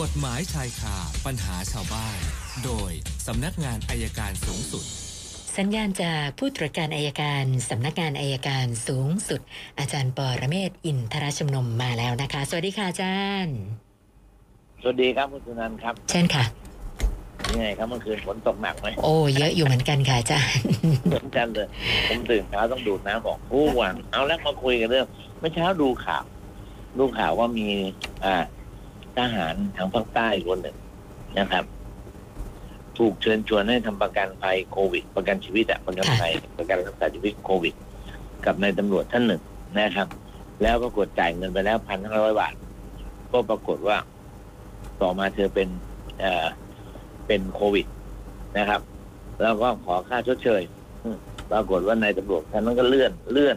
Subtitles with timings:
[0.00, 0.96] กฎหมายชายคา
[1.26, 2.18] ปัญหาชาวบ้าน
[2.64, 2.90] โดย
[3.26, 4.84] สำนักงานอายการสูงสุด
[5.56, 9.40] สัญญาณจากผู้ตรวจการอายการสำนักงานอายการสูงสุด
[9.78, 13.56] อาจารย์ปอระเมศวร์อินทรชุมนุมมาแล้วนะคะ สวัสดีค่ะอาจารย์
[14.82, 16.44] สวัสดีครับคุณสุนันท์ครับ เช่นค่ะ
[17.52, 20.64] ยังไงครับเมื่อคืนฝนตกหนักไหมโอ้เยอะอยู่เหมือนกันค่ะอาจารย์
[21.08, 21.68] เหมือนกันเลย
[22.08, 25.06] ผมตื่นเช้าต้องดูดน้ำบอกผู้วันเอาแล้วมาคุยกันเรื่อง
[25.40, 26.24] เมื่อเช้าดูข่าว
[26.98, 27.68] ดูข่าวว่ามี
[28.24, 28.34] อ่า
[29.18, 30.76] ทหารทางภาคใต้คนหนึ่ง
[31.38, 31.64] นะครับ
[32.98, 37.74] ถูกเชิญชวนให้ทำประกันภัยโควิด ประกันชีวิตอะประกันภัยประกันรักษาชีวิตโควิด
[38.46, 39.42] กับนายตำรวจท่านหนึ่ง
[39.78, 40.08] นะครับ
[40.62, 42.54] แล้วก็กดจ่ายเงินไปแล้วพันห้าร้อยบาท
[43.32, 43.98] ก็ปรากฏว่า
[45.02, 45.68] ต่อมาเธอเป็น
[46.20, 46.46] เอ่อ
[47.26, 47.86] เป็นโควิด
[48.58, 48.80] นะครับ
[49.42, 50.62] แล้วก็ขอค่าชดเชย
[51.04, 51.18] อืม
[51.52, 53.56] ปรากฏว่านายตำรวจท่านนั้นก็เลื่อนเลื่อน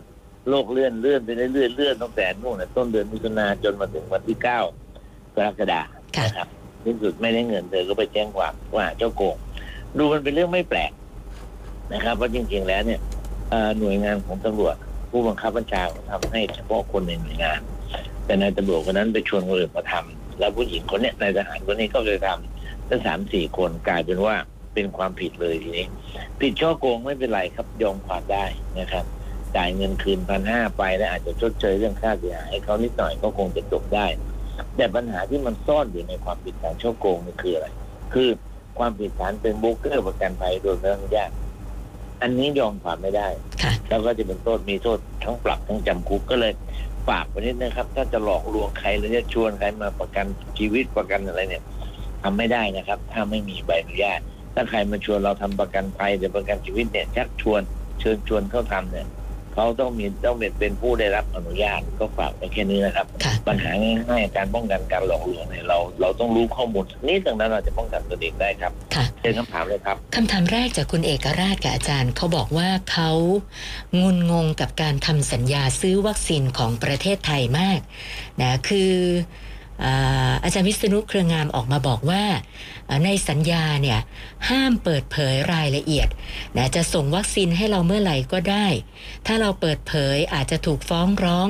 [0.49, 4.88] โลกเลื่อนเลื่อนไปเรื่อยๆเลื่อนตั้งแต่นู่นนะต้นเดือนมิถุนาจนมาถึงวันที่เก้าก
[5.47, 6.47] รกฎาคมค่ะนะครับ
[6.85, 9.35] ที่สุดไม่ได้เงินเธอก็ไปแจ้งความว่าเจ้าโกง
[9.97, 10.91] ดูมันเป็นเรื่องไม่แปลก
[11.93, 12.99] นะครับเพราะจริง ๆ แล้วเนี่ย
[13.49, 14.75] เอ่อหน่วยงานของตำรวจ
[15.09, 17.59] ผู้บังคับบัญชาเขาทำให้เฉพาะคนในหน่วยงาน
[18.25, 24.35] แต่นายตำรวจคนนั้นไปชวนคนอื่นมาทำแล้วผู้หญิงคนเนี้ยนายทหารคนนี้ก็เลยทำตั้งสามสี่คนกลายเป็นว่า
[24.73, 25.85] เป็นความผิดเลยทีนี้
[26.39, 28.45] ผิดช่อโกงไม่เป็นไรครับยอมความได้
[28.79, 29.05] นะครับ
[29.55, 34.05] จ่ายเงินคืนพันห้าไปแล้วอาจจะชดเชยเรื่องค่าเสียหายให้เขานิดหน่อยก็คงจะจบได้
[34.75, 37.67] แต่ปัญหาที่มันซ่อนอยู่ในความผิดฐานช่อโกงนี่คืออะไร
[38.13, 38.29] คือ
[38.79, 41.31] ความผิดฐานเป็นโบรกเกอร์ประกันภัยโดยไม่อนุญาต
[42.21, 43.27] อันนี้ยอมความไม่ได้
[43.63, 46.53] ค่ะแล้วก็จะเป็นโทษมีโทษทั้งปรับทั้งจำคุกก็เลย
[47.07, 50.25] ฝากไปนิดนะครับ ถ้าจะหลอกลวงใครหรือจะชวนใครมาประกัน
[50.57, 51.63] ชีวิตประกันอะไรเนี่ย
[52.23, 54.19] ทำไม่ได้นะครับ ถ้าไม่มีใบอนุญาต
[54.53, 57.61] ถ้าใครมาชวนเราทำประกันภัยหรือประกันชีวิตเนี่ยชักชวน
[57.99, 59.07] เชิญชวนเขาทำเนี่ย
[59.53, 73.11] เขาต้องมีต้องเป็นเป็นผู้ได้รับอนุญาตก็ฝากไปแค่นี้นะครับค่ะปัญหาง่ายๆการป้องกันการหลอกลวงเนี่ยเราเราต้องรู้ข้อมูลนี้ดังนั้นเราจะป้องกันตัวเองได้ครับค่ะเชิญคำถามเลยครับคำถามแรกจากคุณเอกราชกับอาจารย์เขาบอกว่าเขา
[74.01, 77.79] งุนงงกับการทำสัญญาซื้อวัคซีนของประเทศไทยมาก
[78.41, 78.93] นะคือ
[79.85, 82.23] อ่าอาจารย์วิษณุเครืองามออกมาบอกว่า
[82.89, 83.99] อ่า ในสัญญาเนี่ย
[84.49, 86.07] ห้ามเปิดเผยรายละเอียด
[86.57, 88.67] นะจะส่งวัคซีนให้เราเมื่อไหร่ก็ได้
[89.25, 91.47] ถ้าเราเปิดเผยอาจจะถูกฟ้องร้อง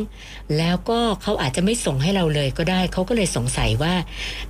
[0.57, 3.93] แล้วก็เขาอาจจะไม่ส่งให้เราเลยก็ได้ เขาก็เลยสงสัยว่า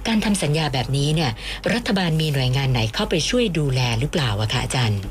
[0.08, 1.32] การทำสัญญาแบบนี้เนี่ย
[1.74, 5.02] รัฐบาลมีหน่วยงานไหนเข้าไปช่วยดูแลหรือเปล่าอะคะอาจารย์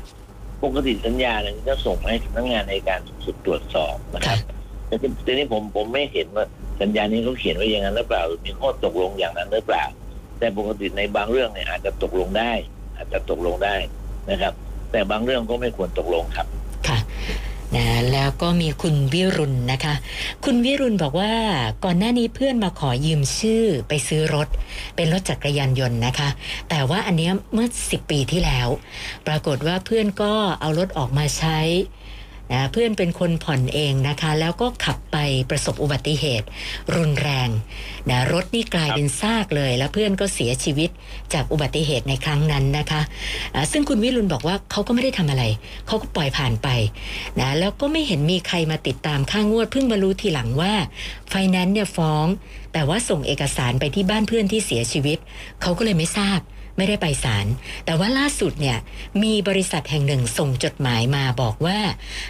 [0.63, 4.39] ปกติสัญญาเนี่ยจะส่งให้สำนักงานในการสูงสุดตรวจสอบนะครับ
[4.89, 4.95] แต่
[5.25, 6.45] ทีนี้ผมผมไม่เห็นว่า
[6.81, 9.83] สัญญานี้เขาเขียนไว้อย่างนั้นหรือเปล่ามีข้อตกลงอย่างนั้นหรือเปล่า
[10.39, 12.51] แต่ปกติในบางเรื่องเนี่ยอาจจะตกลงได้
[12.95, 13.75] อาจจะตกลงได้
[14.29, 14.53] นะครับ
[14.91, 16.47] แต่บางเรื่องก็ไม่ควรตกลงครับ
[16.87, 16.99] ค่ะ
[17.75, 19.95] นะแล้วก็มีคุณวิรุณนะคะ
[20.45, 21.33] คุณวิรุณบอกว่า
[21.85, 24.47] ก่อนหน้านี้เพื่อนมาขอยืมชื่อไปซื้อรถ
[24.95, 26.29] เป็นรถจักรยานยนต์นะคะ
[26.69, 28.67] แต่ว่าอันเนี้ยเมื่อ10ปีที่แล้ว
[29.27, 31.59] ปรากฏว่าเพื่อนก็เอารถออกมาใช้
[32.53, 35.17] นะเพื่อนเป็นคนผ่อนเองนะคะ แล้วก็ขับไป
[35.49, 36.47] ประสบอุบัติเหตุ
[36.95, 37.49] รุนแรง
[38.09, 40.89] นะรถนี่กลายเป็นซากเลย แล้วเพื่อนก็เสียชีวิต
[41.33, 43.01] จากอุบัติเหตุในครั้งนั้นนะคะ
[43.55, 45.43] อ่าซึ่งคุณวิรุณบอกว่าเขาก็ไม่ได้ทำอะไร
[45.87, 46.67] เขาก็ปล่อยผ่านไป
[47.39, 50.73] นะแล้วก็ไม่เห็นมีใครมาติดตามค่างวดเพิ่งมารู้ทีหลังว่า
[51.29, 52.25] ไฟแนนซ์เนี่ยฟ้อง
[52.73, 55.17] แต่ว่าส่งเอกสารไปที่บ้านเพื่อนที่เสียชีวิต
[55.61, 56.39] เขาก็เลยไม่ทราบ
[56.79, 57.45] ไม่ได้ไปศาล
[57.85, 58.77] แต่ว่าล่าสุดเนี่ย
[59.23, 61.77] มีบริษัทแห่งหนึ่งส่งจดหมายมาบอกว่า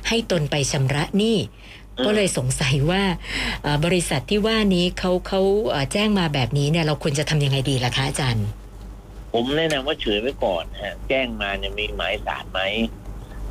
[0.07, 1.37] ให้ตนไปชำระหนี้
[1.97, 3.03] อืมก็เลยสงสัยว่า
[3.63, 8.45] เอ่อบริษัทที่ว่านี้เขาเขาเอ่อแจ้งมาแบบนี้เนี่ยเราควรจะทำยังไงดีล่ะคะอาจารย์
[9.33, 12.61] ผมแนะนำว่าเฉยไว้ก่อนนะฮะแจ้งมาเนี่ยมีหมายสารไหม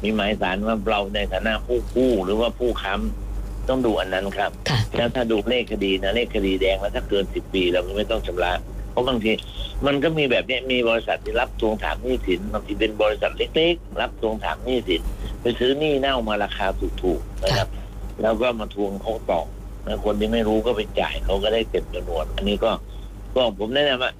[0.02, 8.52] มีหมายสารว่าเราในฐานะผู้กู้หรือว่าผู้ค้ำต้องดูอันนั้นครับค่ะแล้วถ้าดูเลขคดีนะเลขคดีแดงแล้วถ้าเกินสิบปีเราก็ไม่ต้องชำระ
[8.90, 9.32] เพราะบางที
[9.86, 15.02] มันก็มีแบบนี้มีบริษัทที่รับทวงถามหนี้สินบางทีเป็นบริษัทเล็กๆ รับทวงถามหนี้สิน
[15.40, 16.66] ไปซื้อหนี้เน่ามาราคา
[17.02, 17.68] ถูกๆนะครับ
[18.22, 19.42] แล้วก็มาทวงเขาต่อ
[19.86, 22.70] นะคนที่ไม่รู้ก็ไปจ่ายเขาก็ได้เต็มจำนวน อันนี้ก็
[23.34, 24.12] ก็ผมแนะนำว่า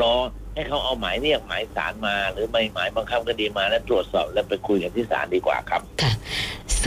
[0.00, 0.14] รอ
[0.54, 6.12] ให้เขาเอาหมายเรียกหมายสารมา หรือใบหมายบังคับคดีมาแล้วตรวจสอบแล้วไปคุยกันที่ศาลดีกว่าครับค่ะ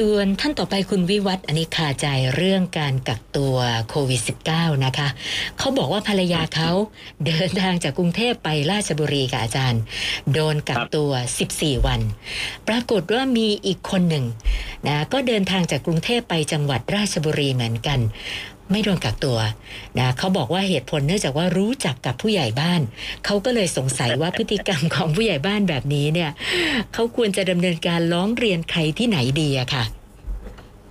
[0.03, 3.56] ส่วนท่านต่อไปคุณวิวัฒน์อันนี้คาใจเรื่องการกักตัว
[3.89, 4.21] โควิด
[4.51, 5.07] -19 นะคะ
[5.57, 6.71] เขาบอกว่าภรรยาเขา
[7.25, 9.81] เดินทางจากกรุงเทพไปราชบุรีกับอาจารย์
[10.33, 11.12] โดนกักตัว
[11.50, 12.01] 14 วัน
[12.68, 14.25] ปรากฏว่ามีอีกคนหนึ่ง
[14.88, 18.00] นะก็เดินทางจากกรุงเทพไปจังหวัดราชบุรีเหมือนกัน
[18.72, 19.38] ไม่โดนกักตัว
[20.00, 22.82] นะเขาบอกว่าเหตุผลเนื่องจากว่ารู้จักกับผู้ใหญ่บ้าน
[23.26, 26.32] เขาก็เลยสงสัยว่าพฤติกรรมของผู้ใหญ่บ้านแบบนี้เนี่ย
[26.94, 29.84] เขาควรจะดำเนินการร้องเรียนใครที่ไหนดีอะค่ะ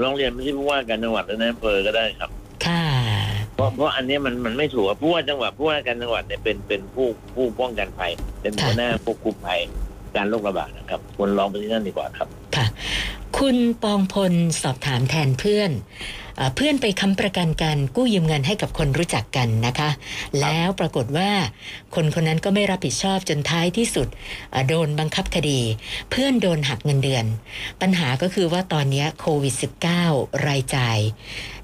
[0.03, 2.31] ร้องเรียนไม่ใช่ผู้ว่าการจังหวัดและนายอำเภอก็ได้ครับ
[2.67, 2.85] ค่ะ
[3.55, 8.11] เพราะเพราะอันเนี้ยมันมันไม่ถูกอะผู้ว่าจังหวัดผู้ว่าการจังหวัดเนี่ยเป็นเป็นผู้ผู้ป้องกันภัย
[8.41, 9.61] เป็นหัวหน้าควบคุมภัย
[10.17, 12.67] การโรคระบาดนะครับควรลองไปที่นั่นดีกว่าครับ ค่ะ
[13.39, 14.33] คุณปองพล
[14.63, 15.71] สอบถามแทนเพื่อน
[16.37, 19.91] เออเพื่อนไปค้ำประกันกันกู้ยืมเงินให้กับคนรู้จักกันนะคะ
[20.41, 21.31] แล้วปรากฏว่า
[21.95, 24.09] คนคนนั้นก็ไม่รับผิดชอบจนท้ายที่สุด
[24.51, 25.61] เอ่อโดนบังคับคดี
[26.11, 27.25] เพื่อนโดนหักเงินเดือน
[27.81, 29.55] ปัญหาก็คือว่าตอนเนี้ยโควิด
[30.01, 30.99] -19 รายจ่าย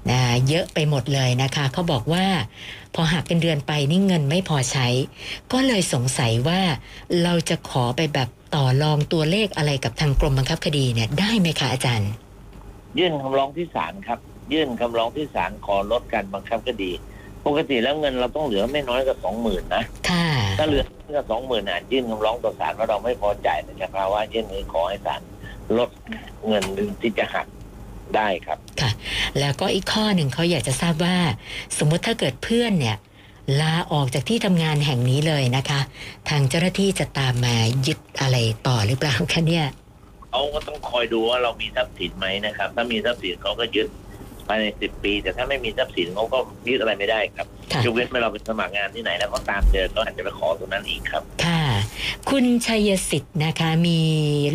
[0.09, 2.25] นะเยอะไปหมดเลยนะคะ เขาบอกว่า
[2.95, 4.87] พอหักเงินเดือนไปนี่เงินไม่พอใช้
[5.51, 6.61] ก็เลยสงสัยว่า
[7.23, 12.11] เราจะขอไปแบบต่อรองตัวเลขอะไรกับทางกรมบังคับคดีเนี่ยได้ไหมคะอาจารย์
[12.97, 14.19] ยื่นคำร้องที่ศาลครับ
[14.53, 16.91] ยื่นคำร้องที่ศาลขอลดการบังคับคดี
[17.45, 20.27] ปกติแล้วเงินเราต้องเหลือไม่น้อยกว่าสองหมื่นนะค่ะ
[20.59, 25.21] ถ้าเหลือแค่สองหมื่นอาจยื่นคำร้องต่อศาลว่าเราไม่พอใจในสภาวะเช่นนี้ขอให้ศาล
[25.77, 25.89] ลด
[26.47, 26.63] เงิน
[27.01, 27.47] ที่จะหัก
[28.15, 28.57] ได้ครับ
[29.39, 31.17] แล้วก็อีกข้อหนึ่งเขาอยากจะทราบว่า
[31.77, 32.97] สมมติถ้าเกิดเพื่อนเนี่ย
[33.61, 35.79] ลาออกจากที่ทำงานแห่งนี้เลยนะคะ
[36.29, 37.55] ทางเจ้าหน้าที่จะตามมา
[37.87, 39.65] ยึดอะไรต่อหรือเปล่าคะเนี่ย
[40.31, 43.87] เขาก็ต้องคอยดูว่าเรามีทรัพย์สินไหมนะครับ ถ้ามีทรัพย์สินเขาก็ยึด
[44.47, 51.63] ภายในสิบปี แต่ถ้าไม่มีทรัพย์สินเขาก็ยึดอะไรไม่ได้ครับค่ะยกเว้นเมื่อเราไปสมัครงานที่ไหนแล้วเขาตามเจอก็อาจจะไปขอตรงนั้นอีกครับ ค่ะ
[52.29, 53.99] คุณชัยสิทธิ์นะคะมี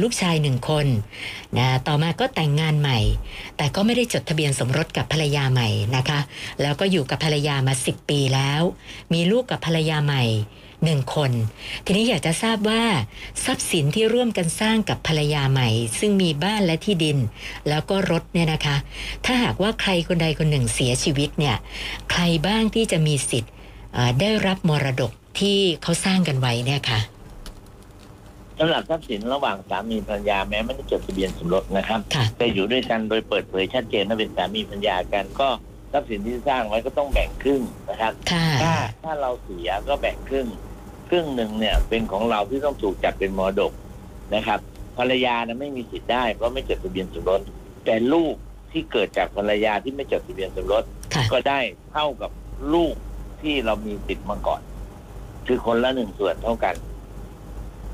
[0.03, 0.87] ลูกชายหนึ่งคน
[1.59, 2.99] นะต่อมาก็แต่งงานใหม่
[3.57, 6.21] แต่ก็ไม่ได้จดทะเบียนสมรสกับภรรยาใหม่นะคะ
[6.63, 8.63] แล้วก็อยู่กับภรรยามาสิบปีแล้ว
[9.13, 10.25] มีลูกกับภรรยาใหม่
[10.85, 11.31] หนึ่งคน
[11.85, 12.83] ทีนี้อยากจะทราบว่า
[13.45, 15.69] ทรัพย์สินที่ร่วมกันสร้างกับภรรยาใหม่
[15.99, 17.19] ซึ่งมีบ้านและที่ดิน
[17.69, 18.77] แล้วก็รถเนี่ยนะคะ
[19.25, 21.57] ถ้าหากว่าใครคนใดคนหนึ่งเสียชีวิตเนี่ย
[22.11, 23.53] ใครบ้างที่จะมีสิทธิ์
[23.95, 27.01] เอ่อได้รับมรดกที่เขาสร้างกันไว้เนี่ยค่ะ
[28.59, 35.49] สำหรับทรัพย์สินระหว่างสามีภรรยาแม้ไม่ได้จดทะเบียนสมรสนะครับค่ะแต่อยู่ด้วยกันโดยเปิดเผยชัดเจนว่าเป็นสามีภรรยากันก็
[35.93, 38.75] ทรัพย์สินที่สร้างไว้ก็ต้องแบ่งครึ่งนะครับค่ะถ้า
[39.05, 40.47] ถ้าเราเสียก็แบ่งครึ่ง
[41.15, 43.73] ครึ่งหนึ่งเนี่ยเป็นของเราที่ต้องถูกจัดเป็นมรดก
[44.35, 44.59] นะครับ
[44.99, 47.41] ภรรยานะไม่มีสิทธิ์ได้เพราะไม่จดทะเบียนสมรส
[47.85, 48.35] แต่ลูก
[48.73, 51.61] ที่เกิดจากภรรยาที่ไม่จดทะเบียนสมรสค่ะก็ได้
[51.93, 52.31] เท่ากับ
[52.75, 52.95] ลูก
[53.43, 54.61] ที่เรามีติดมาก่อน
[55.47, 56.75] คือคนละหนึ่งส่วนเท่ากัน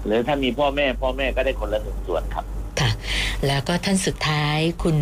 [0.07, 2.45] หรือถ้ามีพ่อแม่ พ่อแม่ก็ได้คนละหนึ่งส่วนครับ
[2.81, 2.91] ค่ะ
[3.47, 4.99] แล้วก็ท่านสุดท้ายคุณ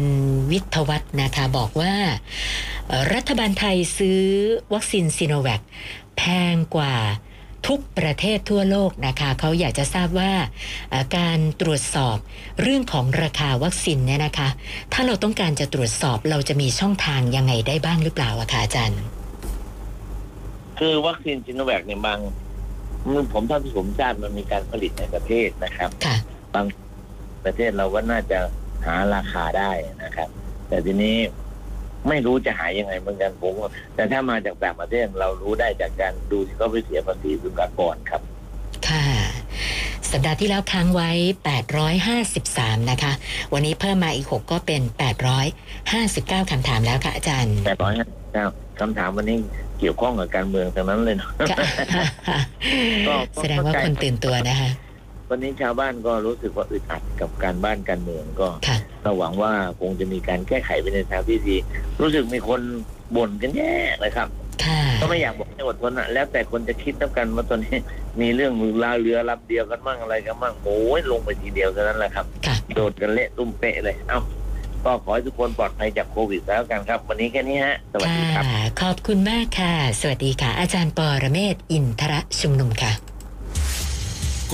[0.51, 1.95] วิทยวัฒน์นะคะบอกว่า
[2.89, 4.21] เอ่อรัฐบาลไทยซื้อ
[4.73, 5.61] วัคซีนซีโนแวค
[6.17, 6.23] แพ
[6.55, 6.95] งกว่า
[7.69, 10.33] ทุกประเทศทั่วโลกนะคะเขาอยากจะทราบว่า
[10.91, 12.17] เอ่อการตรวจสอบ
[12.63, 14.49] เรื่องของราคาวัคซีนเนี่ยนะคะ
[14.93, 19.01] ถ้าเราต้องการจะตรวจสอบเราจะมีช่องทางยังไงได้บ้างหรือเปล่าอะคะอาจารย์
[20.79, 22.19] คือวัคซีนซิโนแวคเนี่ยบาง
[23.15, 26.17] มันผมเท่าที่ผมทราบมันมีการผลิตในประเทศนะครับค่ะ
[27.45, 28.39] ประเทศเราก็น่าจะ
[28.87, 29.73] หาราคาได้
[30.05, 30.29] นะครับ
[30.69, 31.17] แต่ทีนี้
[32.08, 38.20] ไม่รู้จะหายังไงเหมือนกันผมก็แต่ถ้ามาจากต่างประเทศเรารู้ได้จากการดูที่เขาไปเสียภาษีสุลกากรครับ
[38.88, 39.04] ค่ะ
[40.10, 41.10] สัปดาห์ที่แล้วค้างไว้
[42.20, 43.12] 853 นะคะ
[43.52, 44.82] วันนี้เพิ่มมาอีก 6 ก็เป็น
[45.66, 48.44] 859 คำถามแล้วค่ะอาจารย์แต่ร้อยห้า
[48.81, 49.37] คำถามวันนี้
[49.81, 52.38] เกี่ยวข้องกับการเมืองทั้งนั้นเลยเนาะค่ะ
[53.08, 54.70] ก็แสดงว่าคนตื่นตัวนะคะ
[55.31, 58.76] วันนี้ชาวบ้านก็รู้สึกว่าอึดอัดกับการบ้านการเมืองก็ค่ะ
[59.06, 61.56] ก็หวังว่าคงจะมีการแก้ไขไปในทางที่ดี
[62.00, 62.61] รู้สึกมีคน
[63.17, 64.29] บ่นกันแย่เลยครับ
[64.64, 67.76] ค่ะก็ไม่อยากบอกให้อดทนอะ แล้วแต่คนจะคิดแล้วกันว่าตอนนี้
[68.20, 74.20] มีเรื่องลาเรือลำเดียวกันมั่งอะไรกันมั่งโอ้ยลงไปทีเดียวเท่านั้นแหละครับค่ะโดดกันเละตุ้มเป๊ะเลย เอ้า
[74.84, 82.93] ก็ขอให้ทุกคนปลอดภัยจากโควิดแล้วกันครับ วันนี้แค่นี้ฮะ สวัสดีครับค่ะขอบคุณมากค่ะ สวัสดีค่ะ อาจารย์ปอระเมศวร์อินทรชุมนุมค่ะ